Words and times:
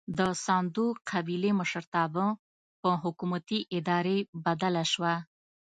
د 0.17 0.21
ساندو 0.45 0.85
قبیلې 1.11 1.51
مشرتابه 1.59 2.25
پر 2.81 2.93
حکومتي 3.03 3.59
ادارې 3.77 4.17
بدله 4.45 4.83
شوه. 4.91 5.13